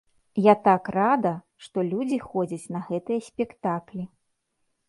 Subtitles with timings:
[0.43, 1.33] Я так рада,
[1.65, 4.03] што людзі ходзяць на гэтыя спектаклі!